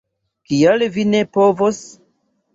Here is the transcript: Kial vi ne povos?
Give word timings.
Kial 0.51 0.85
vi 0.95 1.05
ne 1.11 1.21
povos? 1.39 1.85